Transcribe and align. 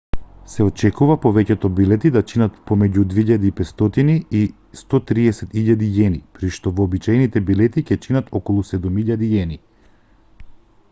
се 0.51 0.65
очекува 0.67 1.15
повеќето 1.23 1.69
билети 1.79 2.09
да 2.13 2.21
чинат 2.29 2.55
помеѓу 2.69 3.03
¥2.500 3.11 4.09
и 4.39 4.41
¥130.000 4.79 6.17
при 6.39 6.49
што 6.55 6.73
вообичаените 6.79 7.43
билети 7.51 7.83
ќе 7.91 7.99
чинат 8.07 8.31
околу 8.41 8.65
¥7.000 8.71 9.61